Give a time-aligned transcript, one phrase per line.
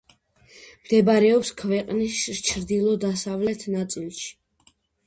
[0.85, 2.17] მდებარეობს ქვეყნის
[2.51, 4.31] ჩრდილო-დასავლეთ ნაწილში.